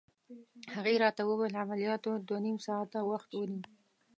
هغې 0.75 0.95
راته 1.03 1.21
وویل: 1.25 1.59
عملياتو 1.63 2.11
دوه 2.27 2.39
نيم 2.45 2.57
ساعته 2.67 2.99
وخت 3.11 3.29
ونیو. 3.33 3.63